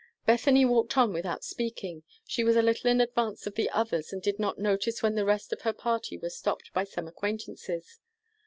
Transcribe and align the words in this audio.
Bethany 0.25 0.65
walked 0.65 0.97
on 0.97 1.13
without 1.13 1.43
speaking. 1.43 2.01
She 2.25 2.43
was 2.43 2.55
a 2.55 2.63
little 2.63 2.89
in 2.89 2.99
advance 2.99 3.45
of 3.45 3.53
the 3.53 3.69
others, 3.69 4.11
and 4.11 4.19
did 4.19 4.39
not 4.39 4.57
notice 4.57 5.03
when 5.03 5.13
the 5.13 5.25
rest 5.25 5.53
of 5.53 5.61
her 5.61 5.73
party 5.73 6.17
were 6.17 6.31
stopped 6.31 6.73
by 6.73 6.85
some 6.85 7.07
acquaintances. 7.07 7.99